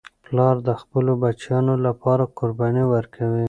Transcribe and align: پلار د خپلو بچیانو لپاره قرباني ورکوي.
پلار 0.25 0.55
د 0.67 0.69
خپلو 0.81 1.11
بچیانو 1.23 1.73
لپاره 1.85 2.23
قرباني 2.37 2.83
ورکوي. 2.93 3.39